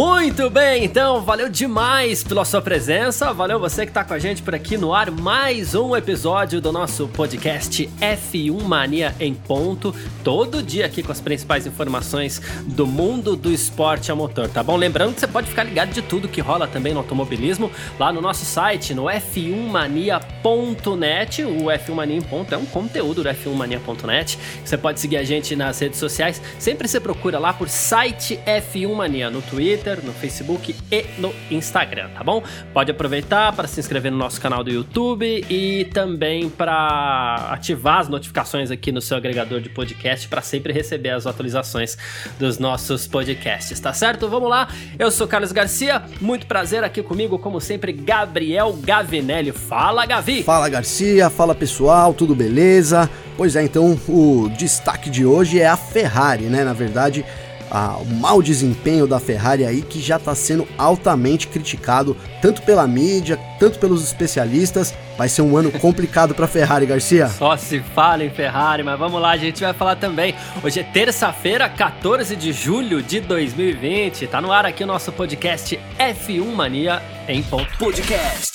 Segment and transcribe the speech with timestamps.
[0.00, 4.40] Muito bem, então, valeu demais pela sua presença, valeu você que está com a gente
[4.40, 9.94] por aqui no ar, mais um episódio do nosso podcast F1 Mania em ponto,
[10.24, 14.74] todo dia aqui com as principais informações do mundo do esporte a motor, tá bom?
[14.74, 18.22] Lembrando que você pode ficar ligado de tudo que rola também no automobilismo lá no
[18.22, 24.78] nosso site, no f1mania.net, o F1 Mania em ponto é um conteúdo do f1mania.net, você
[24.78, 29.28] pode seguir a gente nas redes sociais, sempre você procura lá por site F1 Mania
[29.28, 32.42] no Twitter, Twitter, no Facebook e no Instagram, tá bom?
[32.72, 38.08] Pode aproveitar para se inscrever no nosso canal do YouTube e também para ativar as
[38.08, 41.96] notificações aqui no seu agregador de podcast para sempre receber as atualizações
[42.38, 44.28] dos nossos podcasts, tá certo?
[44.28, 44.68] Vamos lá.
[44.98, 49.52] Eu sou Carlos Garcia, muito prazer aqui comigo, como sempre, Gabriel Gavinelli.
[49.52, 50.42] Fala, Gavi!
[50.42, 51.28] Fala, Garcia.
[51.30, 52.14] Fala, pessoal.
[52.14, 53.10] Tudo beleza?
[53.36, 56.62] Pois é, então o destaque de hoje é a Ferrari, né?
[56.62, 57.24] Na verdade,
[57.70, 62.86] a, o mau desempenho da Ferrari aí que já está sendo altamente criticado tanto pela
[62.86, 64.94] mídia, tanto pelos especialistas.
[65.16, 67.28] Vai ser um ano complicado para a Ferrari, Garcia.
[67.28, 70.34] Só se fala em Ferrari, mas vamos lá, a gente vai falar também.
[70.62, 74.26] Hoje é terça-feira, 14 de julho de 2020.
[74.26, 77.76] Tá no ar aqui o nosso podcast F1 Mania em ponto.
[77.78, 78.52] Podcast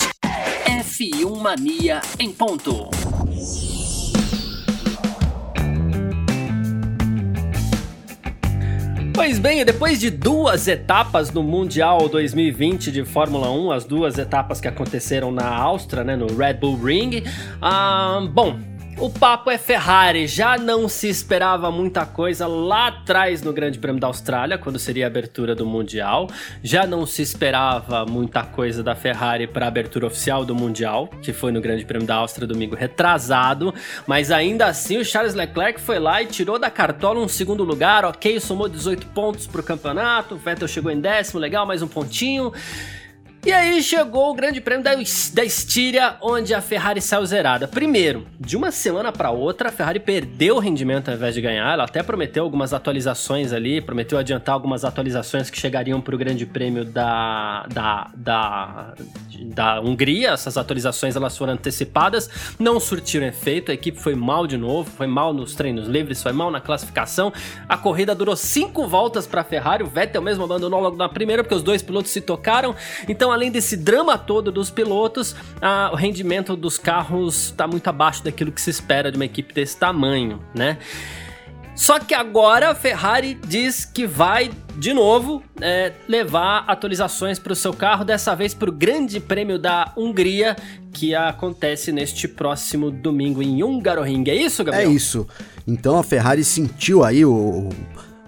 [0.66, 3.15] F1 Mania em ponto.
[9.16, 14.60] Pois bem, depois de duas etapas no Mundial 2020 de Fórmula 1, as duas etapas
[14.60, 17.24] que aconteceram na Áustria, né, no Red Bull Ring,
[17.62, 18.60] ah, bom,
[18.98, 24.00] o papo é Ferrari, já não se esperava muita coisa lá atrás no Grande Prêmio
[24.00, 26.30] da Austrália, quando seria a abertura do Mundial.
[26.64, 31.34] Já não se esperava muita coisa da Ferrari para a abertura oficial do Mundial, que
[31.34, 33.74] foi no Grande Prêmio da Áustria domingo retrasado.
[34.08, 38.06] Mas ainda assim, o Charles Leclerc foi lá e tirou da cartola um segundo lugar,
[38.06, 40.36] ok, somou 18 pontos para o campeonato.
[40.36, 42.54] O Vettel chegou em décimo, legal, mais um pontinho.
[43.46, 47.68] E aí chegou o grande prêmio da, da Estíria, onde a Ferrari saiu zerada.
[47.68, 51.72] Primeiro, de uma semana para outra, a Ferrari perdeu o rendimento ao invés de ganhar.
[51.72, 56.44] Ela até prometeu algumas atualizações ali, prometeu adiantar algumas atualizações que chegariam para o grande
[56.44, 58.94] prêmio da, da, da,
[59.54, 60.30] da Hungria.
[60.32, 62.28] Essas atualizações elas foram antecipadas,
[62.58, 63.70] não surtiram efeito.
[63.70, 67.32] A equipe foi mal de novo, foi mal nos treinos livres, foi mal na classificação.
[67.70, 69.84] A corrida durou cinco voltas para a Ferrari.
[69.84, 72.76] O Vettel mesmo abandonou logo na primeira, porque os dois pilotos se tocaram.
[73.08, 78.24] Então, além desse drama todo dos pilotos, a, o rendimento dos carros está muito abaixo
[78.24, 80.78] daquilo que se espera de uma equipe desse tamanho, né?
[81.76, 87.56] Só que agora a Ferrari diz que vai de novo é, levar atualizações para o
[87.56, 90.56] seu carro, dessa vez para o Grande Prêmio da Hungria,
[90.94, 94.24] que acontece neste próximo domingo em Hungaroring.
[94.28, 94.90] É isso, Gabriel?
[94.90, 95.28] É isso.
[95.68, 97.70] Então a Ferrari sentiu aí o,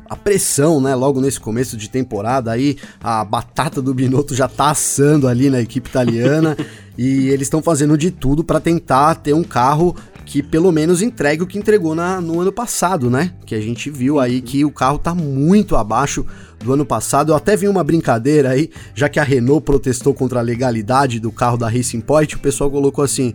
[0.09, 0.95] a pressão, né?
[0.95, 5.61] Logo nesse começo de temporada aí, a batata do Binotto já tá assando ali na
[5.61, 6.57] equipe italiana
[6.97, 9.95] e eles estão fazendo de tudo para tentar ter um carro
[10.27, 13.31] que pelo menos entregue o que entregou na, no ano passado, né?
[13.45, 16.25] Que a gente viu aí que o carro tá muito abaixo
[16.59, 17.31] do ano passado.
[17.31, 21.31] Eu até vi uma brincadeira aí, já que a Renault protestou contra a legalidade do
[21.31, 23.33] carro da Racing Point, o pessoal colocou assim: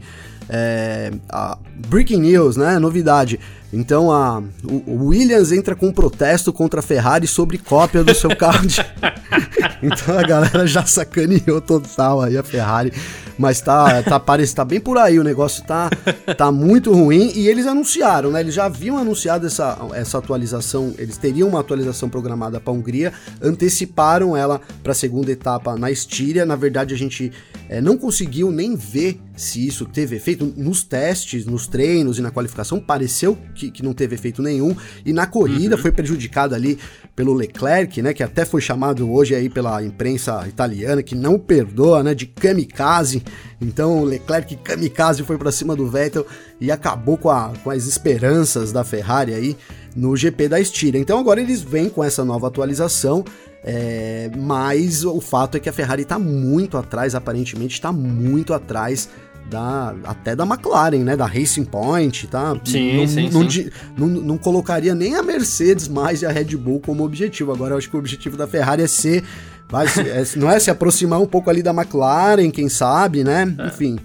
[0.51, 1.11] é,
[1.89, 2.79] breaking news, né?
[2.79, 3.41] Novidade.
[3.73, 8.37] Então a, o, Williams entra com um protesto contra a Ferrari sobre cópia do seu
[8.37, 8.85] carro de...
[9.83, 12.93] então a galera já sacaneou total aí a Ferrari.
[13.39, 15.91] Mas tá, tá, parece, tá bem por aí, o negócio tá,
[16.37, 17.33] tá muito ruim.
[17.35, 18.41] E eles anunciaram, né?
[18.41, 24.37] Eles já haviam anunciado essa, essa atualização, eles teriam uma atualização programada para Hungria, anteciparam
[24.37, 26.45] ela para a segunda etapa na Estíria.
[26.45, 27.33] Na verdade, a gente
[27.69, 32.31] é, não conseguiu nem ver se isso teve efeito nos testes, nos treinos e na
[32.31, 32.79] qualificação.
[32.79, 34.75] Pareceu que, que não teve efeito nenhum.
[35.05, 35.83] E na corrida uhum.
[35.83, 36.79] foi prejudicado ali
[37.15, 38.13] pelo Leclerc, né?
[38.13, 42.15] Que até foi chamado hoje aí pela imprensa italiana, que não perdoa, né?
[42.15, 43.23] De kamikaze.
[43.61, 46.27] Então o Leclerc kamikaze foi para cima do Vettel
[46.61, 49.57] e acabou com, a, com as esperanças da Ferrari aí
[49.95, 50.99] no GP da Estíria.
[50.99, 53.25] Então agora eles vêm com essa nova atualização.
[53.65, 59.09] É, mas o fato é que a Ferrari está muito atrás, aparentemente está muito atrás
[59.53, 61.17] da, até da McLaren, né?
[61.17, 62.57] Da Racing Point, tá?
[62.65, 63.71] Sim, não, sim, não, sim.
[63.97, 67.53] Não, não, colocaria nem a Mercedes mais e a Red Bull como objetivo.
[67.53, 69.23] Agora eu acho que o objetivo da Ferrari é ser.
[69.69, 73.55] Vai, é, não é se aproximar um pouco ali da McLaren, quem sabe, né?
[73.59, 73.67] É.
[73.67, 73.99] Enfim.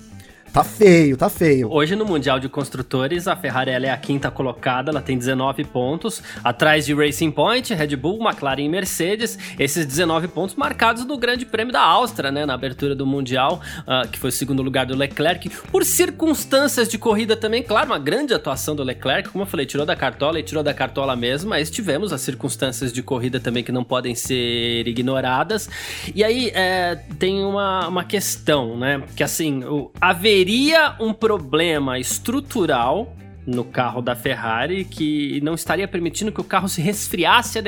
[0.57, 1.71] Tá feio, tá feio.
[1.71, 6.24] Hoje no Mundial de Construtores, a Ferrari é a quinta colocada, ela tem 19 pontos,
[6.44, 9.38] atrás de Racing Point, Red Bull, McLaren e Mercedes.
[9.59, 14.09] Esses 19 pontos marcados no Grande Prêmio da Áustria, né, na abertura do Mundial, uh,
[14.09, 18.33] que foi o segundo lugar do Leclerc, por circunstâncias de corrida também, claro, uma grande
[18.33, 21.69] atuação do Leclerc, como eu falei, tirou da cartola e tirou da cartola mesmo, mas
[21.69, 25.69] tivemos as circunstâncias de corrida também que não podem ser ignoradas.
[26.15, 31.99] E aí é, tem uma, uma questão, né, que assim, o, haveria teria um problema
[31.99, 33.13] estrutural
[33.47, 37.59] no carro da Ferrari que não estaria permitindo que o carro se resfriasse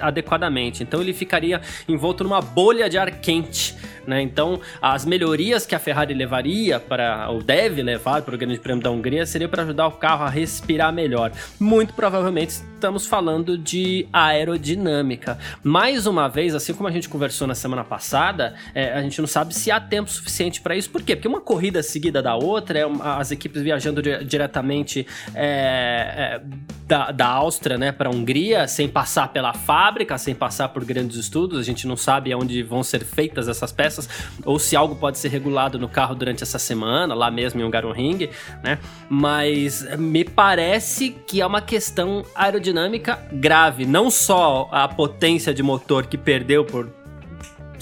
[0.00, 0.82] adequadamente.
[0.82, 3.76] Então ele ficaria envolto numa bolha de ar quente
[4.06, 4.20] né?
[4.22, 8.82] Então, as melhorias que a Ferrari levaria para, ou deve levar para o Grande Prêmio
[8.82, 11.32] da Hungria, seria para ajudar o carro a respirar melhor.
[11.58, 15.38] Muito provavelmente estamos falando de aerodinâmica.
[15.62, 19.28] Mais uma vez, assim como a gente conversou na semana passada, é, a gente não
[19.28, 20.90] sabe se há tempo suficiente para isso.
[20.90, 21.14] Por quê?
[21.14, 26.40] Porque uma corrida seguida da outra, é as equipes viajando di diretamente é, é,
[26.86, 31.16] da, da Áustria né, para a Hungria, sem passar pela fábrica, sem passar por grandes
[31.16, 34.08] estudos, a gente não sabe onde vão ser feitas essas peças peças,
[34.44, 38.28] ou se algo pode ser regulado no carro durante essa semana, lá mesmo em Hungaroring,
[38.62, 38.78] né?
[39.08, 46.06] Mas me parece que é uma questão aerodinâmica grave, não só a potência de motor
[46.06, 46.99] que perdeu por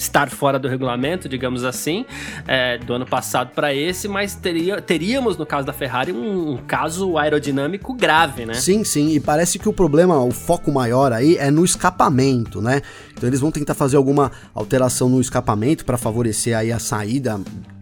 [0.03, 2.05] estar fora do regulamento, digamos assim,
[2.47, 6.57] é, do ano passado para esse, mas teria, teríamos, no caso da Ferrari, um, um,
[6.57, 8.53] caso aerodinâmico grave, né?
[8.53, 12.81] Sim, sim, e parece que o problema, o foco maior aí é no escapamento, né?
[13.13, 17.39] Então eles vão tentar fazer alguma alteração no escapamento para favorecer aí a saída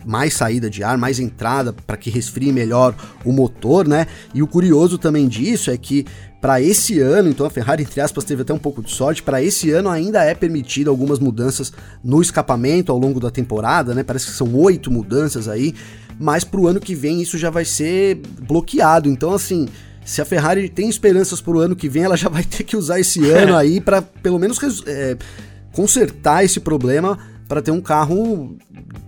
[0.08, 4.08] mais saída de ar, mais entrada para que resfrie melhor o motor, né?
[4.34, 6.06] E o curioso também disso é que
[6.48, 9.22] para esse ano, então a Ferrari, entre aspas, teve até um pouco de sorte.
[9.22, 14.02] Para esse ano ainda é permitido algumas mudanças no escapamento ao longo da temporada, né?
[14.02, 15.76] Parece que são oito mudanças aí,
[16.18, 19.10] mas para o ano que vem isso já vai ser bloqueado.
[19.10, 19.68] Então, assim,
[20.06, 22.78] se a Ferrari tem esperanças para o ano que vem, ela já vai ter que
[22.78, 24.58] usar esse ano aí para pelo menos
[24.88, 25.18] é,
[25.74, 28.58] consertar esse problema para ter um carro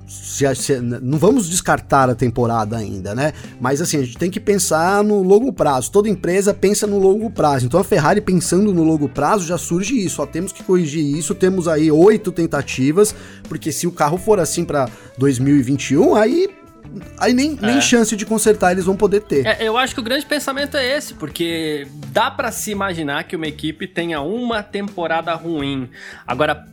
[0.07, 3.33] se, se, não vamos descartar a temporada ainda, né?
[3.61, 5.91] Mas assim, a gente tem que pensar no longo prazo.
[5.91, 7.65] Toda empresa pensa no longo prazo.
[7.65, 10.21] Então a Ferrari pensando no longo prazo já surge isso.
[10.21, 11.35] Ó, temos que corrigir isso.
[11.35, 13.13] Temos aí oito tentativas,
[13.47, 16.49] porque se o carro for assim para 2021, aí
[17.19, 17.65] aí nem, é.
[17.65, 19.45] nem chance de consertar eles vão poder ter.
[19.45, 23.35] É, eu acho que o grande pensamento é esse, porque dá para se imaginar que
[23.35, 25.87] uma equipe tenha uma temporada ruim.
[26.25, 26.65] Agora,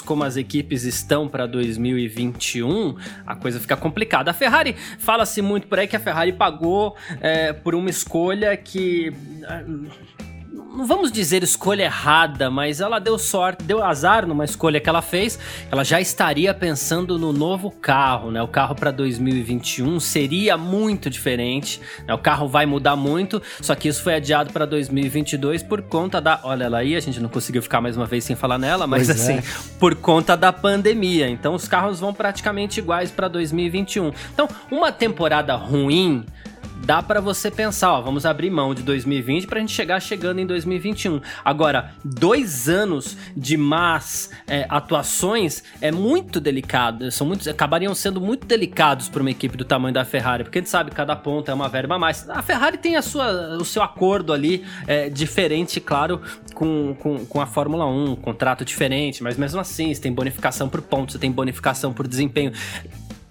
[0.00, 2.96] como as equipes estão para 2021,
[3.26, 4.30] a coisa fica complicada.
[4.30, 9.12] A Ferrari, fala-se muito por aí que a Ferrari pagou é, por uma escolha que
[10.56, 15.02] não vamos dizer escolha errada, mas ela deu sorte, deu azar numa escolha que ela
[15.02, 15.38] fez.
[15.70, 18.42] Ela já estaria pensando no novo carro, né?
[18.42, 21.80] O carro para 2021 seria muito diferente.
[22.06, 22.14] Né?
[22.14, 26.40] O carro vai mudar muito, só que isso foi adiado para 2022 por conta da.
[26.42, 29.06] Olha ela aí, a gente não conseguiu ficar mais uma vez sem falar nela, mas
[29.06, 29.42] pois assim, é.
[29.78, 31.28] por conta da pandemia.
[31.28, 34.12] Então os carros vão praticamente iguais para 2021.
[34.32, 36.24] Então, uma temporada ruim
[36.84, 40.40] dá para você pensar, ó, vamos abrir mão de 2020 para a gente chegar chegando
[40.40, 41.20] em 2021.
[41.44, 48.46] Agora, dois anos de más é, atuações é muito delicado, são muito, acabariam sendo muito
[48.46, 51.54] delicados para uma equipe do tamanho da Ferrari, porque a gente sabe cada ponto é
[51.54, 52.28] uma verba a mais.
[52.28, 56.20] A Ferrari tem a sua, o seu acordo ali é, diferente, claro,
[56.54, 60.68] com, com, com a Fórmula 1, um contrato diferente, mas mesmo assim, você tem bonificação
[60.68, 62.52] por pontos, você tem bonificação por desempenho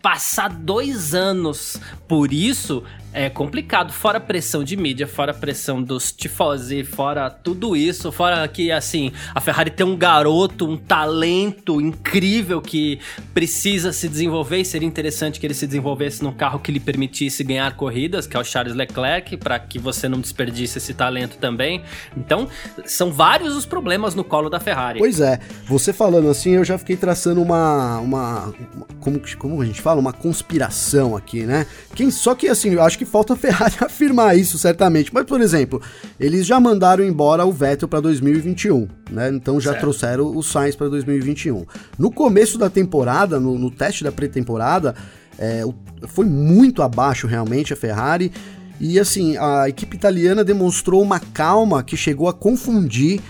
[0.06, 2.84] passar dois anos por isso
[3.16, 3.94] é complicado.
[3.94, 8.74] Fora a pressão de mídia, fora a pressão dos tifosi, fora tudo isso, fora que,
[8.74, 13.00] assim, a Ferrari tem um garoto, um talento incrível que
[13.34, 17.42] precisa se desenvolver e seria interessante que ele se desenvolvesse num carro que lhe permitisse
[17.42, 21.84] ganhar corridas, que é o Charles Leclerc, para que você não desperdice esse talento também.
[22.18, 22.50] Então,
[22.86, 25.00] são vários os problemas no colo da Ferrari.
[25.00, 27.98] Pois é, você falando assim, eu já fiquei traçando uma.
[28.00, 28.54] uma
[29.00, 29.95] como, como a gente fala?
[30.00, 31.66] Uma conspiração aqui, né?
[31.94, 35.14] Quem, só que, assim, eu acho que que falta a Ferrari afirmar isso, certamente.
[35.14, 35.82] Mas, por exemplo,
[36.20, 39.30] eles já mandaram embora o Vettel para 2021, né?
[39.30, 39.82] Então já certo.
[39.82, 41.66] trouxeram o Sainz para 2021.
[41.98, 44.96] No começo da temporada, no, no teste da pré-temporada,
[45.38, 45.64] é,
[46.08, 48.32] foi muito abaixo realmente a Ferrari.
[48.80, 53.22] E assim, a equipe italiana demonstrou uma calma que chegou a confundir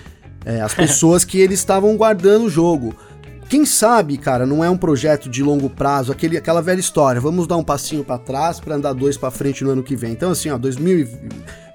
[0.43, 2.95] é, as pessoas que eles estavam guardando o jogo.
[3.47, 7.21] Quem sabe, cara, não é um projeto de longo prazo, aquele, aquela velha história.
[7.21, 10.11] Vamos dar um passinho para trás para andar dois para frente no ano que vem.
[10.11, 11.07] Então, assim, ó, 2000,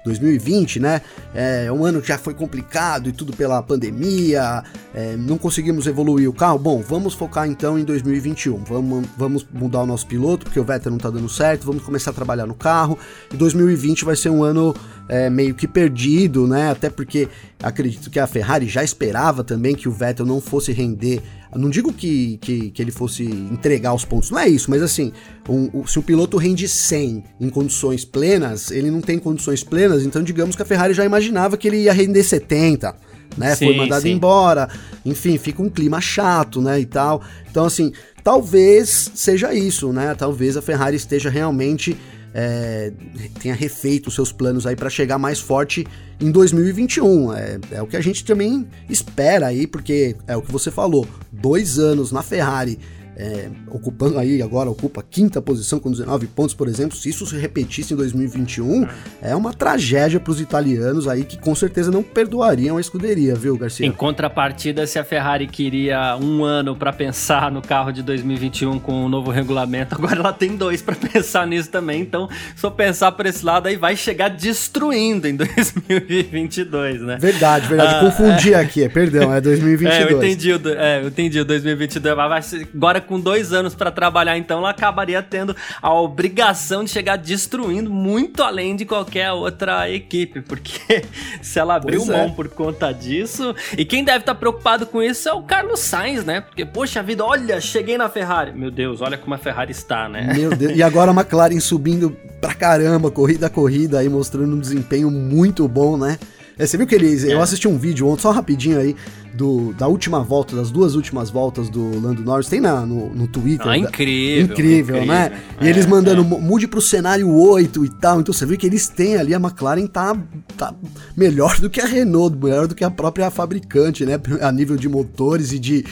[0.03, 1.01] 2020, né?
[1.33, 4.63] É um ano que já foi complicado e tudo pela pandemia,
[4.93, 6.59] é, não conseguimos evoluir o carro.
[6.59, 8.63] Bom, vamos focar então em 2021.
[8.63, 12.11] Vamos, vamos mudar o nosso piloto, porque o Vettel não tá dando certo, vamos começar
[12.11, 12.97] a trabalhar no carro.
[13.31, 14.75] E 2020 vai ser um ano
[15.07, 16.71] é, meio que perdido, né?
[16.71, 17.27] Até porque
[17.61, 21.21] acredito que a Ferrari já esperava também que o Vettel não fosse render.
[21.53, 25.11] Não digo que, que, que ele fosse entregar os pontos, não é isso, mas assim,
[25.49, 30.05] um, um, se o piloto rende 100 em condições plenas, ele não tem condições plenas,
[30.05, 32.95] então digamos que a Ferrari já imaginava que ele ia render 70.
[33.37, 34.11] Né, sim, foi mandado sim.
[34.11, 34.67] embora,
[35.05, 37.21] enfim, fica um clima chato, né, e tal.
[37.49, 37.93] Então, assim,
[38.23, 40.13] talvez seja isso, né?
[40.15, 41.97] Talvez a Ferrari esteja realmente
[42.33, 42.91] é,
[43.39, 45.85] tenha refeito os seus planos aí para chegar mais forte
[46.19, 47.33] em 2021.
[47.33, 51.07] É, é o que a gente também espera aí, porque é o que você falou,
[51.31, 52.79] dois anos na Ferrari
[53.21, 56.97] é, ocupando aí agora, ocupa a quinta posição com 19 pontos, por exemplo.
[56.97, 58.87] Se isso se repetisse em 2021,
[59.21, 63.55] é uma tragédia para os italianos aí que com certeza não perdoariam a escuderia, viu,
[63.55, 63.85] Garcia?
[63.85, 69.05] Em contrapartida, se a Ferrari queria um ano para pensar no carro de 2021 com
[69.05, 72.01] o novo regulamento, agora ela tem dois para pensar nisso também.
[72.01, 77.17] Então, se eu pensar por esse lado, aí vai chegar destruindo em 2022, né?
[77.21, 77.95] Verdade, verdade.
[77.95, 78.59] Ah, Confundi é...
[78.59, 79.93] aqui, perdão, é 2022.
[79.93, 83.91] É, eu entendi, é, eu entendi 2022, mas vai ser, agora com dois anos para
[83.91, 89.89] trabalhar, então ela acabaria tendo a obrigação de chegar destruindo muito além de qualquer outra
[89.89, 91.03] equipe, porque
[91.43, 92.29] se ela abriu mão é.
[92.29, 96.23] por conta disso, e quem deve estar tá preocupado com isso é o Carlos Sainz,
[96.23, 96.39] né?
[96.39, 98.53] Porque, poxa vida, olha, cheguei na Ferrari.
[98.53, 100.33] Meu Deus, olha como a Ferrari está, né?
[100.33, 104.59] Meu Deus, e agora a McLaren subindo pra caramba, corrida a corrida aí, mostrando um
[104.59, 106.17] desempenho muito bom, né?
[106.57, 107.25] É, você viu que eles.
[107.25, 107.33] É.
[107.33, 108.95] Eu assisti um vídeo ontem, só rapidinho aí,
[109.41, 113.27] do, da última volta, das duas últimas voltas do Lando Norris, tem na, no, no
[113.27, 113.67] Twitter.
[113.67, 114.97] Ah, incrível, incrível.
[114.97, 115.41] Incrível, né?
[115.59, 116.39] É, e eles mandando, é.
[116.39, 118.21] mude pro cenário 8 e tal.
[118.21, 120.15] Então você vê que eles têm ali, a McLaren tá,
[120.55, 120.75] tá
[121.17, 124.21] melhor do que a Renault, melhor do que a própria fabricante, né?
[124.41, 125.85] A nível de motores e de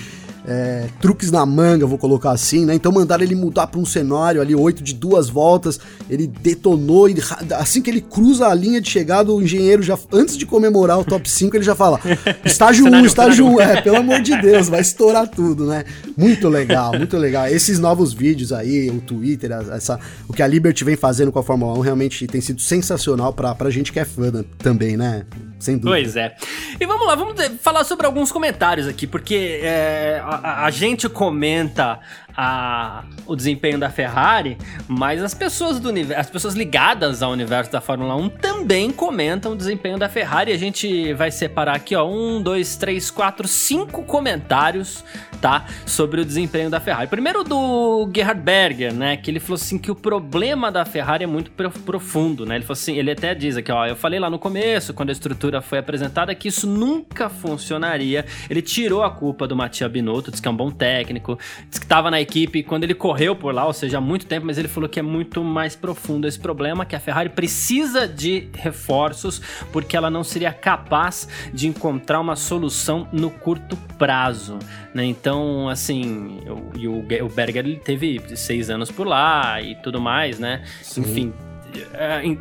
[0.47, 2.73] é, truques na manga, vou colocar assim, né?
[2.73, 5.79] Então mandaram ele mudar para um cenário ali, oito de duas voltas,
[6.09, 7.15] ele detonou, e
[7.57, 11.03] assim que ele cruza a linha de chegada, o engenheiro já, antes de comemorar o
[11.03, 11.99] top 5, ele já fala,
[12.43, 15.83] estágio 1, um, estágio 1, um, é, pelo amor de Deus, vai estourar tudo, né?
[16.17, 17.47] Muito legal, muito legal.
[17.47, 21.43] Esses novos vídeos aí, o Twitter, essa, o que a Liberty vem fazendo com a
[21.43, 25.25] Fórmula 1 realmente tem sido sensacional pra, pra gente que é fã também, né?
[25.59, 25.91] Sem dúvida.
[25.91, 26.35] Pois é.
[26.79, 31.99] E vamos lá, vamos falar sobre alguns comentários aqui, porque é, a, a, gente comenta
[32.41, 37.81] a, o desempenho da Ferrari, mas as pessoas do as pessoas ligadas ao universo da
[37.81, 40.53] Fórmula 1 também comentam o desempenho da Ferrari.
[40.53, 45.03] A gente vai separar aqui, ó, um, dois, três, quatro, cinco comentários,
[45.41, 47.07] tá, sobre o desempenho da Ferrari.
[47.07, 51.27] Primeiro do Gerhard Berger, né, que ele falou assim que o problema da Ferrari é
[51.27, 52.55] muito profundo, né?
[52.55, 55.11] Ele falou assim, ele até diz aqui, ó, eu falei lá no começo, quando a
[55.11, 58.25] estrutura foi apresentada, que isso nunca funcionaria.
[58.49, 61.85] Ele tirou a culpa do Mattia Binotto, disse que é um bom técnico, disse que
[61.85, 62.28] estava na equipe
[62.67, 65.03] quando ele correu por lá, ou seja, há muito tempo, mas ele falou que é
[65.03, 70.51] muito mais profundo esse problema, que a Ferrari precisa de reforços porque ela não seria
[70.51, 74.59] capaz de encontrar uma solução no curto prazo,
[74.93, 75.05] né?
[75.05, 80.39] Então, assim, o, o, o Berger ele teve seis anos por lá e tudo mais,
[80.39, 80.63] né?
[80.81, 81.01] Sim.
[81.01, 81.33] Enfim,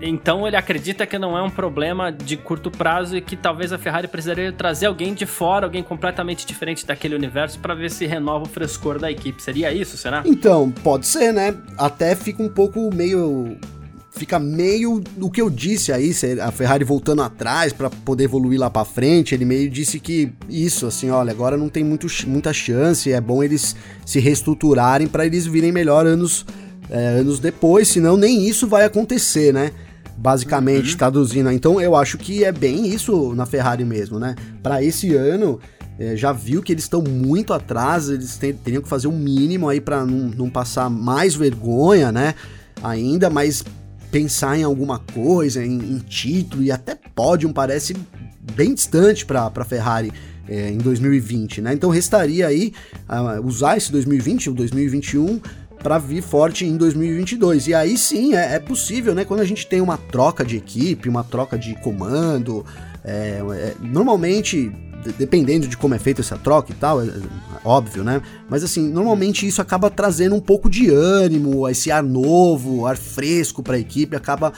[0.03, 3.79] então ele acredita que não é um problema de curto prazo e que talvez a
[3.79, 8.45] Ferrari precisaria trazer alguém de fora, alguém completamente diferente daquele universo para ver se renova
[8.45, 9.43] o frescor da equipe.
[9.43, 10.23] Seria isso, será?
[10.25, 11.55] Então, pode ser, né?
[11.77, 13.57] Até fica um pouco meio
[14.11, 16.11] fica meio o que eu disse aí,
[16.43, 20.87] a Ferrari voltando atrás para poder evoluir lá para frente, ele meio disse que isso,
[20.87, 25.47] assim, olha, agora não tem muito, muita chance, é bom eles se reestruturarem para eles
[25.47, 26.45] virem melhor anos
[26.90, 29.73] é, anos depois, senão nem isso vai acontecer, né?
[30.16, 30.99] Basicamente, uhum.
[30.99, 31.50] traduzindo.
[31.50, 34.35] Então eu acho que é bem isso na Ferrari mesmo, né?
[34.62, 35.61] Para esse ano,
[35.99, 39.18] é, já viu que eles estão muito atrás, eles tem, teriam que fazer o um
[39.18, 42.35] mínimo aí para não, não passar mais vergonha, né?
[42.83, 43.64] Ainda, mas
[44.11, 47.97] pensar em alguma coisa, em, em título e até pódio parece
[48.54, 50.12] bem distante para a Ferrari.
[50.50, 51.75] É, em 2020, né?
[51.75, 52.73] Então restaria aí
[53.07, 55.42] uh, usar esse 2020, o 2021
[55.83, 57.69] para vir forte em 2022.
[57.69, 59.25] E aí sim, é, é, possível, né?
[59.25, 62.65] Quando a gente tem uma troca de equipe, uma troca de comando,
[63.05, 64.73] é, é, normalmente,
[65.17, 67.21] dependendo de como é feita essa troca e tal, é, é,
[67.65, 68.21] óbvio, né?
[68.49, 73.63] Mas assim, normalmente isso acaba trazendo um pouco de ânimo, esse ar novo, ar fresco
[73.63, 74.53] para a equipe, acaba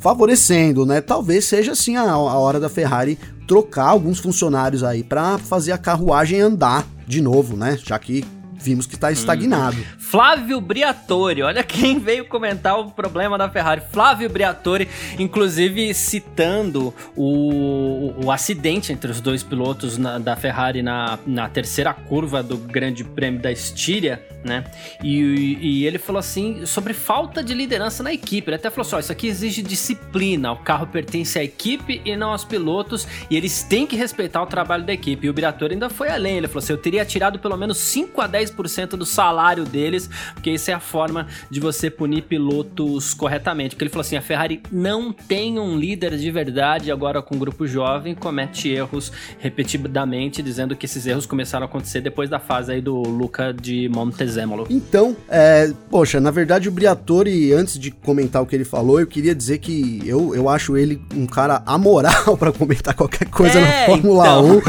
[0.00, 1.00] favorecendo, né?
[1.00, 5.78] Talvez seja assim a, a hora da Ferrari trocar alguns funcionários aí para fazer a
[5.78, 7.78] carruagem andar de novo, né?
[7.82, 8.24] Já que
[8.64, 9.76] vimos que está estagnado.
[9.76, 9.84] Hum.
[9.98, 13.82] Flávio Briatore, olha quem veio comentar o problema da Ferrari.
[13.92, 21.18] Flávio Briatore, inclusive citando o, o acidente entre os dois pilotos na, da Ferrari na,
[21.26, 24.64] na terceira curva do Grande Prêmio da Estíria, né?
[25.02, 28.48] E, e, ele falou assim sobre falta de liderança na equipe.
[28.48, 30.52] Ele até falou assim: ó, isso aqui exige disciplina.
[30.52, 34.46] O carro pertence à equipe e não aos pilotos, e eles têm que respeitar o
[34.46, 35.26] trabalho da equipe.
[35.26, 36.38] E o Briatore ainda foi além.
[36.38, 38.53] Ele falou assim: eu teria tirado pelo menos 5 a 10%
[38.96, 43.74] do salário deles, porque isso é a forma de você punir pilotos corretamente.
[43.74, 47.38] Porque ele falou assim: a Ferrari não tem um líder de verdade agora com um
[47.38, 52.72] grupo jovem, comete erros repetidamente, dizendo que esses erros começaram a acontecer depois da fase
[52.72, 54.66] aí do Luca de Montezemolo.
[54.70, 59.06] Então, é, poxa, na verdade o Briatore, antes de comentar o que ele falou, eu
[59.06, 63.62] queria dizer que eu, eu acho ele um cara amoral para comentar qualquer coisa é,
[63.62, 64.56] na Fórmula então.
[64.58, 64.62] 1.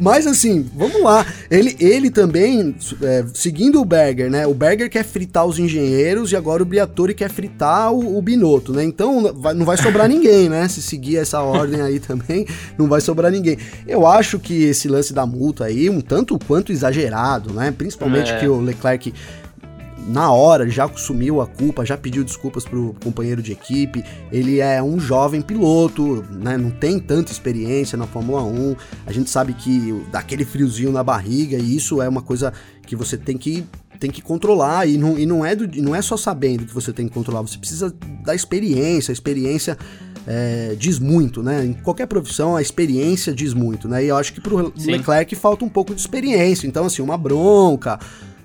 [0.00, 1.26] Mas assim, vamos lá.
[1.50, 2.74] Ele, ele também,
[3.20, 4.46] é, seguindo o Berger, né?
[4.46, 8.72] O Berger quer fritar os engenheiros e agora o Briatore quer fritar o, o Binotto,
[8.72, 8.82] né?
[8.82, 10.66] Então vai, não vai sobrar ninguém, né?
[10.68, 12.46] Se seguir essa ordem aí também,
[12.78, 13.58] não vai sobrar ninguém.
[13.86, 17.70] Eu acho que esse lance da multa aí, um tanto quanto exagerado, né?
[17.76, 18.38] Principalmente é.
[18.38, 19.12] que o Leclerc
[20.06, 24.04] na hora já assumiu a culpa, já pediu desculpas pro companheiro de equipe.
[24.32, 26.56] Ele é um jovem piloto, né?
[26.56, 28.76] Não tem tanta experiência na Fórmula 1.
[29.06, 32.52] A gente sabe que dá aquele friozinho na barriga e isso é uma coisa
[32.86, 33.64] que você tem que
[33.98, 36.90] tem que controlar e não, e não é do, não é só sabendo que você
[36.90, 39.76] tem que controlar, você precisa da experiência, a experiência
[40.26, 41.64] é, diz muito, né?
[41.64, 44.04] Em qualquer profissão, a experiência diz muito, né?
[44.04, 44.92] E eu acho que pro Sim.
[44.92, 46.66] Leclerc falta um pouco de experiência.
[46.66, 47.98] Então, assim, uma bronca,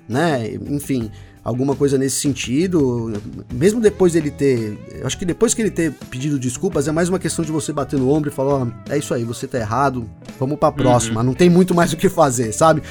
[0.08, 0.54] né?
[0.68, 1.10] Enfim,
[1.46, 3.12] alguma coisa nesse sentido.
[3.54, 4.76] Mesmo depois dele ter.
[5.04, 7.98] Acho que depois que ele ter pedido desculpas, é mais uma questão de você bater
[7.98, 10.08] no ombro e falar: oh, é isso aí, você tá errado,
[10.40, 11.20] vamos pra próxima.
[11.20, 11.26] Uhum.
[11.28, 12.82] Não tem muito mais o que fazer, sabe?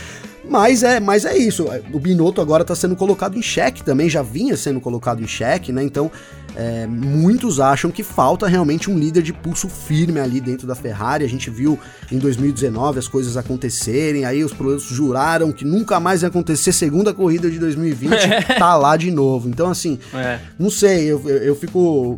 [0.50, 1.66] Mas é, mas é isso.
[1.92, 5.74] O Binotto agora está sendo colocado em xeque também, já vinha sendo colocado em xeque,
[5.74, 5.84] né?
[5.84, 6.10] Então,
[6.56, 11.26] é, muitos acham que falta realmente um líder de pulso firme ali dentro da Ferrari.
[11.26, 11.78] A gente viu
[12.12, 16.72] em 2019 as coisas acontecerem, aí os pilotos juraram que nunca mais ia acontecer.
[16.72, 18.12] Segunda corrida de 2020
[18.58, 19.50] tá lá de novo.
[19.50, 20.40] Então, assim, é.
[20.58, 22.18] não sei, eu, eu, eu fico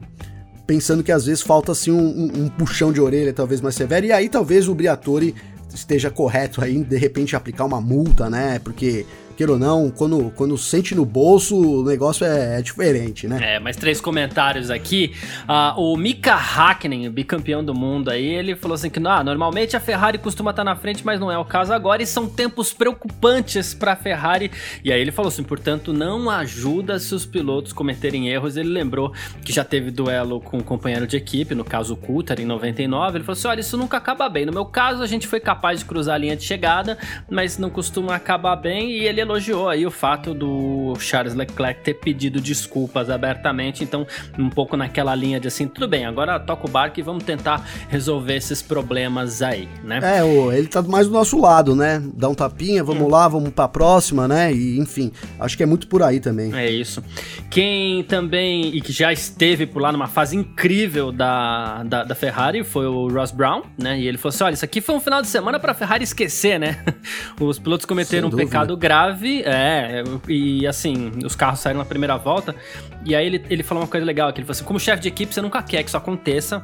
[0.68, 4.06] pensando que às vezes falta assim um, um, um, puxão de orelha talvez mais severo
[4.06, 5.34] e aí talvez o Briatore
[5.74, 8.60] esteja correto aí de repente aplicar uma multa, né?
[8.60, 9.06] Porque
[9.38, 13.56] queira ou não, quando, quando sente no bolso, o negócio é, é diferente, né?
[13.56, 15.14] É, mas três comentários aqui.
[15.44, 19.80] Uh, o Mika Hakkinen, bicampeão do mundo aí, ele falou assim que ah, normalmente a
[19.80, 23.76] Ferrari costuma estar na frente, mas não é o caso agora, e são tempos preocupantes
[23.76, 24.52] para a Ferrari.
[24.84, 28.58] E aí ele falou assim, portanto, não ajuda se os pilotos cometerem erros.
[28.58, 29.14] Ele lembrou
[29.46, 33.18] que já teve duelo com um companheiro de equipe, no caso o Coulter, em 99.
[33.18, 34.48] Ele falou assim, olha, isso nunca acaba bem.
[34.48, 36.98] No meu caso, a gente foi capaz de cruzar a linha de chegada,
[37.30, 41.94] mas não costuma acabar bem, e ele elogiou aí o fato do Charles Leclerc ter
[41.96, 44.08] pedido desculpas abertamente, então
[44.40, 47.66] um pouco naquela linha de assim, tudo bem, agora toca o barco e vamos tentar
[47.90, 50.00] resolver esses problemas aí, né?
[50.02, 52.02] É, ele tá mais do nosso lado, né?
[52.14, 53.10] Dá um tapinha, vamos hum.
[53.10, 54.54] lá, vamos pra próxima, né?
[54.54, 56.56] E enfim, acho que é muito por aí também.
[56.56, 57.04] É isso.
[57.50, 62.64] Quem também, e que já esteve por lá numa fase incrível da, da, da Ferrari,
[62.64, 64.00] foi o Ross Brown, né?
[64.00, 66.60] E ele falou assim: olha, isso aqui foi um final de semana pra Ferrari esquecer,
[66.60, 66.84] né?
[67.40, 72.16] Os pilotos cometeram um pecado grave grave, é, e assim, os carros saíram na primeira
[72.18, 72.56] volta,
[73.04, 75.08] e aí ele, ele falou uma coisa legal, que ele falou assim, como chefe de
[75.08, 76.64] equipe você nunca quer que isso aconteça,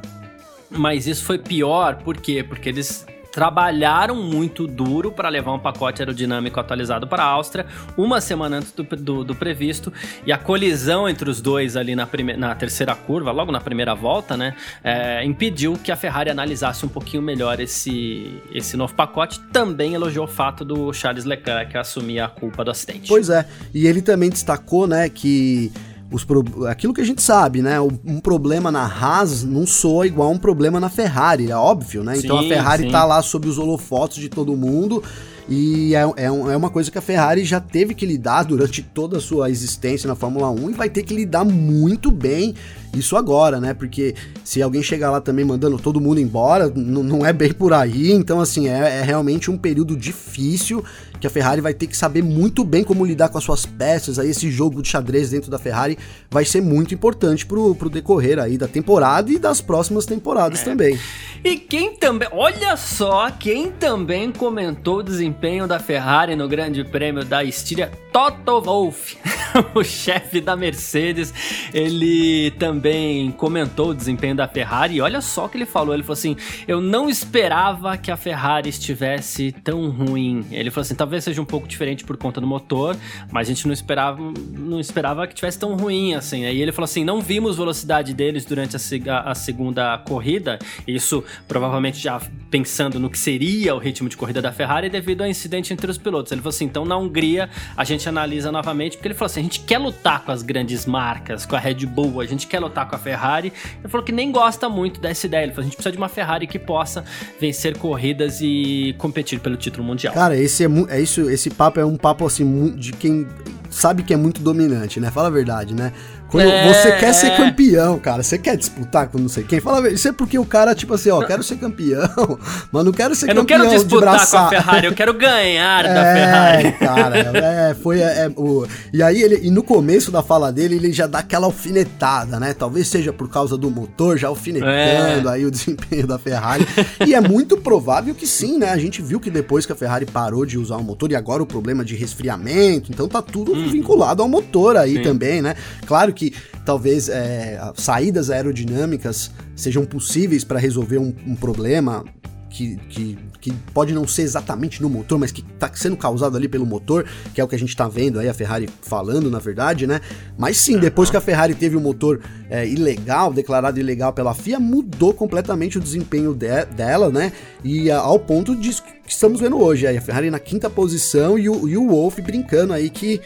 [0.70, 2.42] mas isso foi pior, por quê?
[2.42, 7.66] Porque eles trabalharam muito duro para levar um pacote aerodinâmico atualizado para a Áustria,
[7.96, 9.92] uma semana antes do, do, do, previsto,
[10.24, 13.92] e a colisão entre os dois ali na, prime, na terceira curva, logo na primeira
[13.92, 19.40] volta, né, é, impediu que a Ferrari analisasse um pouquinho melhor esse, esse novo pacote.
[19.52, 23.08] Também elogiou o fato do Charles Leclerc assumir a culpa do acidente.
[23.08, 23.44] Pois é,
[23.74, 25.72] e ele também destacou, né, que
[26.10, 26.66] os pro...
[26.66, 27.80] aquilo que a gente sabe, né?
[27.80, 32.14] Um problema na Haas não soa igual um problema na Ferrari, é óbvio, né?
[32.14, 32.90] Sim, então a Ferrari sim.
[32.90, 35.02] tá lá sob os holofotes de todo mundo.
[35.48, 39.18] E é, é, é, uma coisa que a Ferrari já teve que lidar durante toda
[39.18, 42.54] a sua existência na Fórmula 1 e vai ter que lidar muito bem
[42.94, 43.74] isso agora, né?
[43.74, 48.12] Porque se alguém chegar lá também mandando todo mundo embora, não é bem por aí.
[48.12, 50.82] Então, assim, é, é realmente um período difícil
[51.24, 54.18] que a Ferrari vai ter que saber muito bem como lidar com as suas peças.
[54.18, 55.96] Aí esse jogo de xadrez dentro da Ferrari
[56.30, 60.64] vai ser muito importante pro, pro decorrer aí da temporada e das próximas temporadas é.
[60.64, 61.00] também.
[61.42, 67.22] E quem também, olha só, quem também comentou o desempenho da Ferrari no Grande Prêmio
[67.22, 69.18] da Estíria Toto Wolff,
[69.74, 71.34] o chefe da Mercedes,
[71.72, 74.94] ele também comentou o desempenho da Ferrari.
[74.94, 78.16] E olha só o que ele falou: ele falou assim, eu não esperava que a
[78.16, 80.46] Ferrari estivesse tão ruim.
[80.50, 82.96] Ele falou assim, talvez seja um pouco diferente por conta do motor,
[83.30, 84.20] mas a gente não esperava,
[84.52, 86.44] não esperava que tivesse tão ruim assim.
[86.44, 90.58] Aí ele falou assim, não vimos velocidade deles durante a, a segunda corrida.
[90.86, 95.28] Isso provavelmente já pensando no que seria o ritmo de corrida da Ferrari devido ao
[95.28, 96.32] incidente entre os pilotos.
[96.32, 99.42] Ele falou assim, então na Hungria a gente analisa novamente, porque ele falou assim, a
[99.44, 102.88] gente quer lutar com as grandes marcas, com a Red Bull, a gente quer lutar
[102.88, 103.52] com a Ferrari.
[103.80, 105.44] Ele falou que nem gosta muito dessa ideia.
[105.44, 107.04] Ele falou, a gente precisa de uma Ferrari que possa
[107.40, 110.14] vencer corridas e competir pelo título mundial.
[110.14, 113.26] Cara, esse é, é isso, esse papo é um papo assim de quem
[113.70, 115.10] sabe que é muito dominante, né?
[115.10, 115.92] Fala a verdade, né?
[116.28, 117.12] Quando é, você quer é.
[117.12, 119.60] ser campeão, cara, você quer disputar com não sei quem.
[119.60, 122.38] Fala, isso é porque o cara, tipo assim, ó, quero ser campeão,
[122.72, 123.58] mas não quero ser eu campeão.
[123.58, 126.72] Eu não quero disputar com a Ferrari, eu quero ganhar é, da Ferrari.
[126.84, 128.00] Cara, é, foi.
[128.00, 131.46] É, o, e aí, ele, e no começo da fala dele, ele já dá aquela
[131.46, 132.52] alfinetada, né?
[132.52, 135.32] Talvez seja por causa do motor, já alfinetando é.
[135.32, 136.66] aí o desempenho da Ferrari.
[137.06, 138.70] e é muito provável que sim, né?
[138.70, 141.42] A gente viu que depois que a Ferrari parou de usar o motor e agora
[141.42, 143.68] o problema de resfriamento, então tá tudo hum.
[143.68, 145.02] vinculado ao motor aí sim.
[145.02, 145.54] também, né?
[145.86, 152.04] Claro que que talvez é, saídas aerodinâmicas sejam possíveis para resolver um, um problema
[152.48, 156.46] que, que, que, pode não ser exatamente no motor, mas que está sendo causado ali
[156.46, 159.40] pelo motor, que é o que a gente está vendo aí a Ferrari falando, na
[159.40, 160.00] verdade, né?
[160.38, 164.60] Mas sim, depois que a Ferrari teve o motor é, ilegal, declarado ilegal pela FIA,
[164.60, 167.32] mudou completamente o desempenho de, dela, né?
[167.64, 171.36] E a, ao ponto de que estamos vendo hoje, aí a Ferrari na quinta posição
[171.36, 173.20] e o, e o Wolff brincando aí que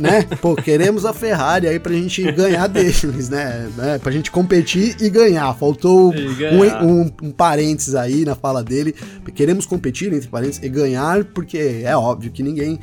[0.00, 0.22] né?
[0.40, 3.68] Pô, queremos a Ferrari aí pra gente ganhar deles, né?
[3.76, 3.98] né?
[3.98, 5.52] Pra gente competir e ganhar.
[5.54, 8.94] Faltou um, um, um parênteses aí na fala dele.
[9.34, 12.78] Queremos competir, entre parênteses, e ganhar, porque é óbvio que ninguém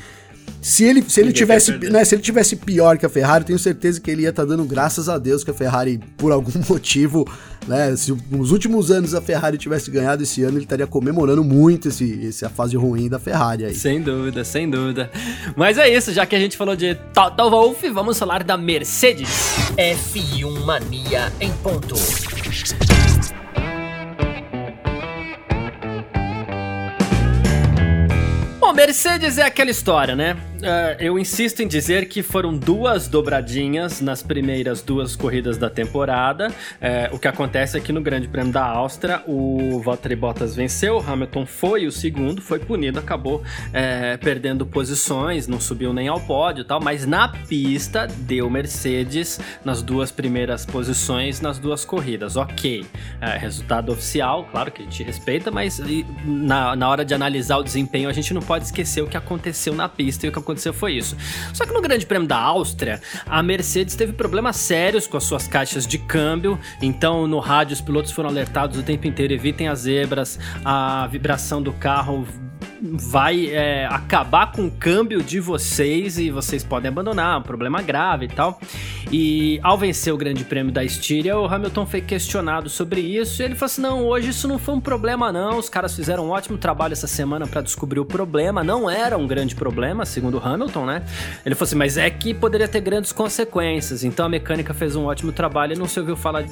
[0.61, 4.01] se ele, se ele tivesse, né, se ele tivesse pior que a Ferrari, tenho certeza
[4.01, 7.25] que ele ia estar tá dando graças a Deus que a Ferrari, por algum motivo,
[7.67, 11.87] né, se nos últimos anos a Ferrari tivesse ganhado esse ano, ele estaria comemorando muito
[11.87, 13.75] esse, essa fase ruim da Ferrari aí.
[13.75, 15.09] Sem dúvida, sem dúvida.
[15.55, 19.29] Mas é isso, já que a gente falou de Toto Wolff, vamos falar da Mercedes.
[19.77, 21.95] F1 Mania em ponto.
[28.77, 30.37] Mercedes é aquela história, né?
[30.57, 36.47] Uh, eu insisto em dizer que foram duas dobradinhas nas primeiras duas corridas da temporada.
[36.49, 40.97] Uh, o que acontece é que no Grande Prêmio da Áustria, o Valtteri Bottas venceu,
[40.97, 46.19] o Hamilton foi o segundo, foi punido, acabou uh, perdendo posições, não subiu nem ao
[46.19, 52.35] pódio tal, mas na pista deu Mercedes nas duas primeiras posições nas duas corridas.
[52.35, 52.85] Ok,
[53.39, 55.79] resultado oficial, claro que a gente respeita, mas
[56.25, 59.73] na, na hora de analisar o desempenho a gente não pode esquecer o que aconteceu
[59.73, 61.17] na pista e o que aconteceu foi isso.
[61.53, 65.47] Só que no Grande Prêmio da Áustria, a Mercedes teve problemas sérios com as suas
[65.47, 69.79] caixas de câmbio, então no rádio os pilotos foram alertados o tempo inteiro: evitem as
[69.79, 72.25] zebras, a vibração do carro
[72.81, 78.25] vai é, acabar com o câmbio de vocês e vocês podem abandonar, um problema grave
[78.25, 78.59] e tal.
[79.11, 83.45] E ao vencer o Grande Prêmio da Estíria, o Hamilton foi questionado sobre isso e
[83.45, 85.57] ele falou assim: não, hoje isso não foi um problema, não.
[85.57, 88.63] Os caras fizeram um ótimo trabalho essa semana para descobrir o problema.
[88.63, 91.03] Não era um grande problema, segundo Hamilton, né?
[91.45, 94.03] Ele falou assim: mas é que poderia ter grandes consequências.
[94.03, 96.45] Então a mecânica fez um ótimo trabalho e não se ouviu falar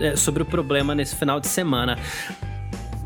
[0.00, 1.96] é, sobre o problema nesse final de semana.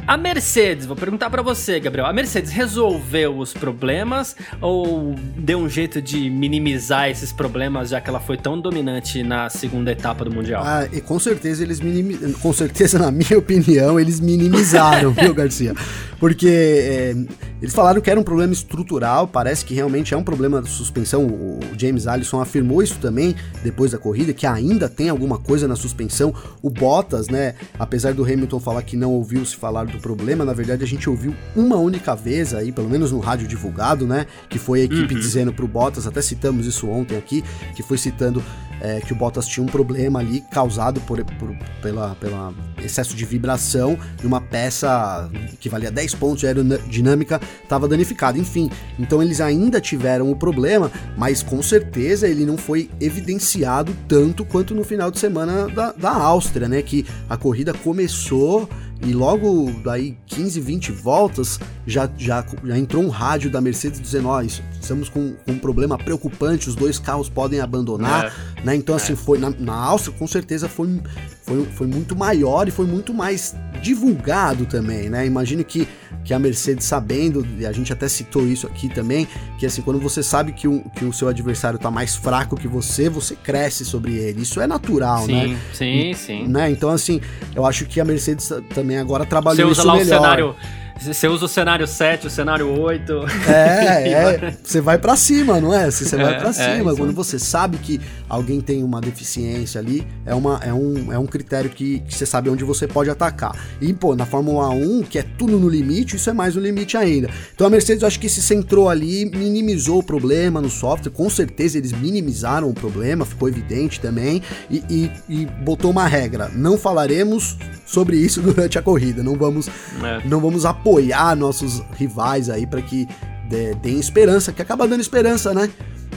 [0.06, 2.06] A Mercedes, vou perguntar para você, Gabriel.
[2.06, 8.10] A Mercedes resolveu os problemas ou deu um jeito de minimizar esses problemas, já que
[8.10, 10.62] ela foi tão dominante na segunda etapa do Mundial?
[10.62, 12.34] Ah, e com certeza eles minimizaram.
[12.34, 15.74] Com certeza, na minha opinião, eles minimizaram, viu, Garcia?
[16.20, 17.14] Porque é,
[17.62, 21.26] eles falaram que era um problema estrutural, parece que realmente é um problema de suspensão.
[21.26, 25.76] O James Allison afirmou isso também depois da corrida, que ainda tem alguma coisa na
[25.76, 26.34] suspensão.
[26.60, 30.52] O Bottas, né, apesar do Hamilton falar que não ouviu se falar do problema, na
[30.52, 34.26] verdade a gente ouviu uma única vez aí, pelo menos no rádio divulgado, né?
[34.48, 35.20] Que foi a equipe uhum.
[35.20, 37.42] dizendo pro Bottas, até citamos isso ontem aqui,
[37.74, 38.42] que foi citando
[38.80, 42.52] é, que o Bottas tinha um problema ali causado por, por pela, pela
[42.82, 48.38] excesso de vibração de uma peça que valia 10 pontos de aerodinâmica estava danificada.
[48.38, 54.44] Enfim, então eles ainda tiveram o problema, mas com certeza ele não foi evidenciado tanto
[54.44, 56.82] quanto no final de semana da, da Áustria, né?
[56.82, 58.68] Que a corrida começou
[59.04, 64.28] e logo daí 15, 20 voltas já, já, já entrou um rádio da Mercedes dizendo:
[64.28, 68.62] Ó, estamos com, com, um problema preocupante, os dois carros podem abandonar, é.
[68.62, 68.74] né?
[68.74, 69.16] Então, assim, é.
[69.16, 71.00] foi na, na Áustria, com certeza foi,
[71.44, 75.26] foi, foi muito maior e foi muito mais divulgado também, né?
[75.26, 75.86] Imagine que,
[76.24, 79.28] que a Mercedes sabendo, e a gente até citou isso aqui também,
[79.58, 82.66] que assim, quando você sabe que o, que o seu adversário tá mais fraco que
[82.66, 84.40] você, você cresce sobre ele.
[84.40, 85.58] Isso é natural, sim, né?
[85.72, 86.48] Sim, sim, sim.
[86.48, 86.70] Né?
[86.70, 87.20] Então, assim,
[87.54, 90.18] eu acho que a Mercedes também agora trabalhou você usa isso lá melhor.
[90.18, 90.56] O cenário
[91.00, 93.12] você usa o cenário 7, o cenário 8.
[93.48, 94.08] É,
[94.50, 94.56] é.
[94.62, 95.90] Você vai para cima, não é?
[95.90, 96.92] Você, você vai para É, cima.
[96.92, 101.18] é, Quando você sabe que alguém tem uma deficiência ali, é, uma, é, um, é
[101.18, 103.54] um critério que, que você sabe onde você pode atacar.
[103.80, 106.96] E, pô, na Fórmula 1, que é tudo no limite, isso é mais no limite
[106.96, 107.28] ainda.
[107.54, 111.10] Então a Mercedes, eu acho que se centrou ali, minimizou o problema no software.
[111.10, 114.42] Com certeza eles minimizaram o problema, ficou evidente também.
[114.70, 119.22] E, e, e botou uma regra: não falaremos sobre isso durante a corrida.
[119.22, 120.26] Não vamos, É.
[120.26, 123.08] não vamos apoiar nossos rivais aí para que
[123.48, 125.70] dê- deem esperança, que acaba dando esperança, né?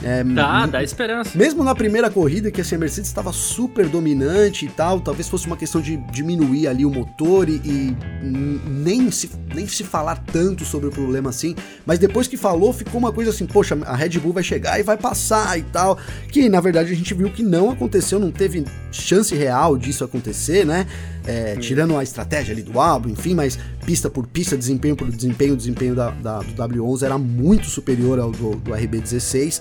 [0.04, 1.36] É, Dá, dá esperança.
[1.36, 5.48] mesmo na primeira corrida, que assim, a Mercedes estava super dominante e tal, talvez fosse
[5.48, 10.64] uma questão de diminuir ali o motor e, e nem, se, nem se falar tanto
[10.64, 14.10] sobre o problema assim, mas depois que falou, ficou uma coisa assim, poxa, a Red
[14.20, 15.98] Bull vai chegar e vai passar e tal,
[16.30, 20.64] que na verdade a gente viu que não aconteceu, não teve chance real disso acontecer,
[20.64, 20.86] né?
[21.28, 25.52] É, tirando a estratégia ali do álbum, enfim, mas pista por pista, desempenho por desempenho,
[25.52, 29.60] o desempenho da, da- do W11 era muito superior ao do, do RB16.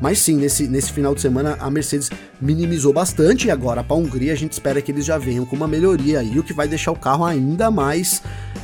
[0.00, 2.08] Mas sim, nesse, nesse final de semana a Mercedes
[2.40, 5.56] minimizou bastante e agora para a Hungria a gente espera que eles já venham com
[5.56, 8.22] uma melhoria aí, o que vai deixar o carro ainda mais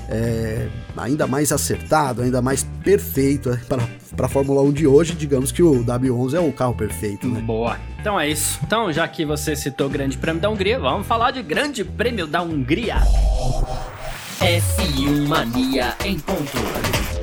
[0.09, 5.15] é, ainda mais acertado, ainda mais perfeito é, para a Fórmula 1 de hoje.
[5.15, 7.41] Digamos que o W11 é o carro perfeito, né?
[7.41, 7.79] Boa.
[8.01, 8.59] Então é isso.
[8.63, 12.27] Então, já que você citou o Grande Prêmio da Hungria, vamos falar de Grande Prêmio
[12.27, 12.97] da Hungria.
[14.41, 17.14] F1 Mania em ponto.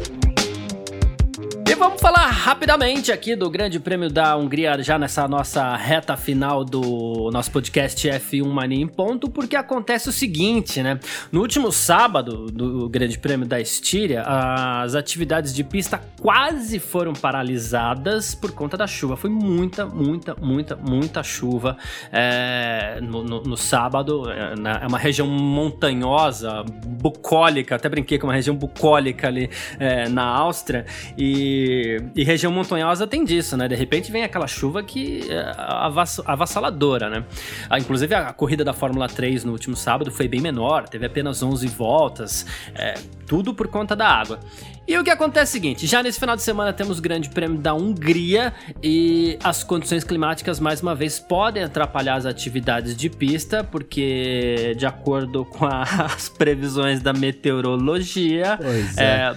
[1.82, 7.32] Vamos falar rapidamente aqui do Grande Prêmio da Hungria, já nessa nossa reta final do
[7.34, 11.00] nosso podcast F1 Mania em Ponto, porque acontece o seguinte, né?
[11.32, 18.36] No último sábado do Grande Prêmio da Estíria, as atividades de pista quase foram paralisadas
[18.36, 19.18] por conta da chuva.
[19.18, 21.78] Foi muita, muita, muita, muita chuva
[22.12, 24.30] é, no, no- no sábado.
[24.30, 30.08] É, na- é uma região montanhosa, bucólica, até brinquei com uma região bucólica ali é,
[30.08, 30.86] na Áustria.
[31.18, 31.71] E,
[32.16, 33.68] e região montanhosa tem disso, né?
[33.68, 37.24] De repente vem aquela chuva que é avass- avassaladora, né?
[37.70, 41.42] Ah, inclusive a corrida da Fórmula 3 no último sábado foi bem menor, teve apenas
[41.42, 42.96] 11 voltas, é,
[43.28, 44.40] tudo por conta da água.
[44.88, 47.30] E o que acontece é o seguinte: já nesse final de semana temos o Grande
[47.30, 48.54] Prêmio da Hungria
[48.84, 54.86] e as condições climáticas, mais uma vez, podem atrapalhar as atividades de pista, porque, de
[54.86, 59.34] acordo com a- as previsões da meteorologia, Pois é,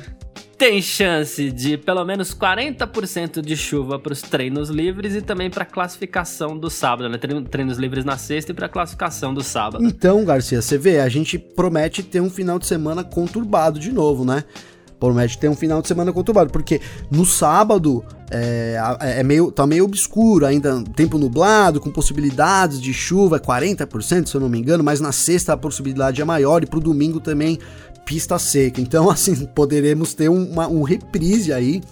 [0.64, 5.62] tem chance de pelo menos 40% de chuva para os treinos livres e também para
[5.66, 7.18] classificação do sábado, né?
[7.18, 9.84] Treino- Treinos livres na sexta e para classificação do sábado.
[9.84, 14.24] Então, Garcia, você vê, a gente promete ter um final de semana conturbado de novo,
[14.24, 14.42] né?
[15.06, 19.66] Promete ter um final de semana conturbado, porque no sábado é, a- é meio, tá
[19.66, 24.82] meio obscuro, ainda tempo nublado, com possibilidades de chuva, 40%, se eu não me engano,
[24.82, 27.58] mas na sexta a possibilidade é maior e pro domingo também
[28.04, 28.80] pista seca.
[28.80, 31.82] Então, assim, poderemos ter uma, um reprise aí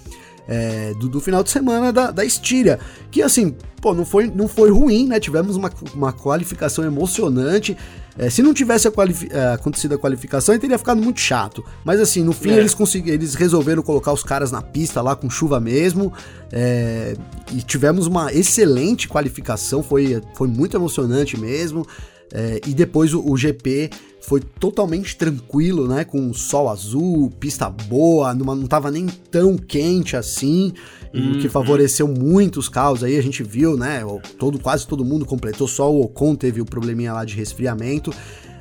[0.49, 2.79] é, do, do final de semana da, da Estíria.
[3.11, 5.21] Que assim, pô, não foi, não foi ruim, né?
[5.21, 7.77] Tivemos uma, uma qualificação emocionante.
[8.19, 8.93] É, se não tivesse a
[9.31, 11.65] é, acontecido a qualificação, teria ficado muito chato.
[11.85, 12.59] Mas assim, no fim É.
[12.59, 16.13] eles conseguiram, eles resolveram colocar os caras na pista lá com chuva mesmo.
[16.53, 17.15] é,
[17.51, 21.87] e tivemos uma excelente qualificação, foi, foi muito emocionante mesmo.
[22.33, 23.90] É, e depois o, o GP
[24.23, 26.05] foi totalmente tranquilo, né?
[26.05, 30.73] Com sol azul, pista boa, numa, não tava nem tão quente assim,
[31.12, 34.01] e o que favoreceu muito os carros aí, a gente viu, né?
[34.38, 38.12] Todo, quase todo mundo completou, só o Ocon teve o probleminha lá de resfriamento.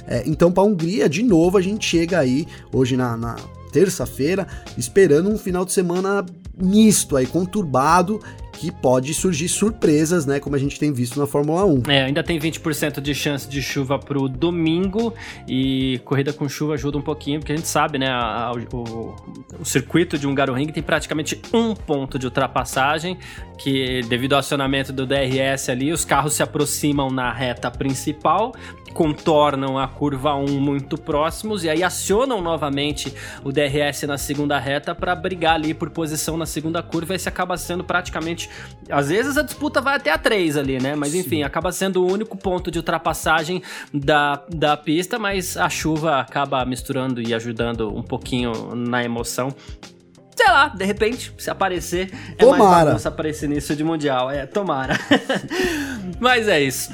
[0.06, 3.36] É, então, para a Hungria, de novo, a gente chega aí hoje na, na
[3.72, 4.46] terça-feira,
[4.78, 6.26] esperando um final de semana
[6.62, 8.20] misto aí, conturbado,
[8.62, 10.40] que pode surgir surpresas, né?
[10.40, 11.82] Como a gente tem visto na Fórmula 1.
[11.90, 15.16] É, ainda tem 20% de chance de chuva pro domingo
[15.48, 19.16] e corrida com chuva ajuda um pouquinho, porque a gente sabe, né, a- a- o,
[19.60, 23.18] o circuito de Hungaroring tem praticamente um ponto de ultrapassagem,
[23.58, 28.54] que devido ao acionamento do DRS ali, os carros se aproximam na reta principal,
[28.94, 34.94] contornam a curva 1 muito próximos e aí acionam novamente o DRS na segunda reta
[34.94, 38.50] para brigar ali por posição na segunda curva e esse acaba sendo praticamente
[38.90, 40.96] às vezes a disputa vai até a 3 ali, né?
[40.96, 43.62] Mas enfim, acaba sendo o único ponto de ultrapassagem
[43.94, 49.54] da, da pista, mas a chuva acaba misturando e ajudando um pouquinho na emoção.
[50.36, 52.86] Sei lá, de repente, se aparecer, é mais Tomara.
[52.86, 54.32] bagunça aparecer nisso de Mundial.
[54.32, 54.98] É, tomara.
[56.20, 56.92] mas é isso.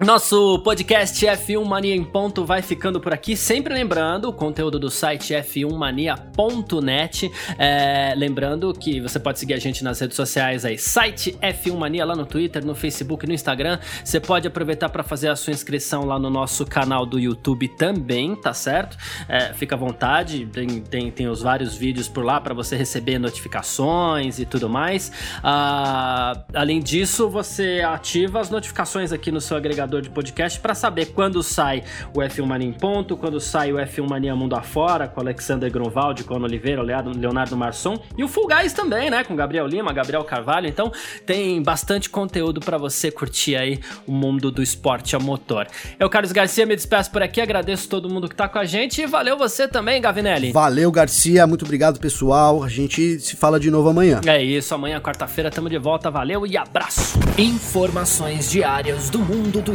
[0.00, 3.36] Nosso podcast F1 Mania em ponto vai ficando por aqui.
[3.36, 7.28] Sempre lembrando o conteúdo do site f1mania.net.
[7.58, 12.04] É, lembrando que você pode seguir a gente nas redes sociais aí, site F1 Mania
[12.04, 13.80] lá no Twitter, no Facebook, no Instagram.
[14.04, 18.36] Você pode aproveitar para fazer a sua inscrição lá no nosso canal do YouTube também,
[18.36, 18.96] tá certo?
[19.28, 23.18] É, fica à vontade, tem, tem, tem os vários vídeos por lá para você receber
[23.18, 25.10] notificações e tudo mais.
[25.42, 31.06] Ah, além disso, você ativa as notificações aqui no seu agregador de podcast para saber
[31.06, 31.82] quando sai
[32.14, 36.24] o F1 Mania em ponto, quando sai o F1 Mania Mundo Afora, com Alexander Grunwald,
[36.24, 40.68] com Oliveira, Leonardo Marçon e o Full Guys também, né, com Gabriel Lima, Gabriel Carvalho.
[40.68, 40.92] Então
[41.24, 45.66] tem bastante conteúdo para você curtir aí o mundo do esporte a motor.
[45.98, 49.00] Eu, Carlos Garcia, me despeço por aqui, agradeço todo mundo que tá com a gente
[49.00, 50.52] e valeu você também, Gavinelli.
[50.52, 52.62] Valeu, Garcia, muito obrigado, pessoal.
[52.62, 54.20] A gente se fala de novo amanhã.
[54.26, 56.10] É isso, amanhã, quarta-feira, tamo de volta.
[56.10, 57.18] Valeu e abraço.
[57.38, 59.74] Informações diárias do mundo do